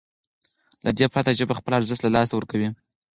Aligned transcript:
له 0.85 0.91
دې 0.97 1.05
پرته 1.13 1.31
ژبه 1.39 1.53
خپل 1.59 1.71
ارزښت 1.79 2.01
له 2.03 2.11
لاسه 2.15 2.33
ورکوي. 2.35 2.69